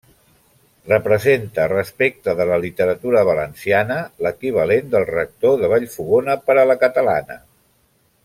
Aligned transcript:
Representa, 0.91 1.65
respecte 1.73 2.33
de 2.39 2.47
la 2.51 2.57
literatura 2.63 3.21
valenciana, 3.27 3.99
l'equivalent 4.27 4.89
del 4.95 5.07
Rector 5.11 5.61
de 5.65 5.71
Vallfogona 5.75 6.39
per 6.49 6.57
a 6.63 6.65
la 6.73 6.79
catalana. 6.87 7.37